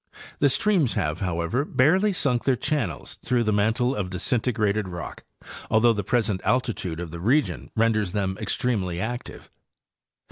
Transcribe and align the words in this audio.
The 0.39 0.49
streams: 0.49 0.95
have, 0.95 1.19
however, 1.19 1.63
barely 1.63 2.11
sunk 2.11 2.43
their 2.45 2.55
channels 2.55 3.19
through 3.23 3.43
the 3.43 3.53
mantle 3.53 3.95
of 3.95 4.09
disintegrated 4.09 4.87
rock, 4.87 5.23
although 5.69 5.93
the 5.93 6.03
present 6.03 6.41
altitude 6.43 6.99
of 6.99 7.11
the 7.11 7.19
region 7.19 7.69
renders 7.75 8.11
them 8.11 8.35
extremely 8.41 8.99
active. 8.99 9.51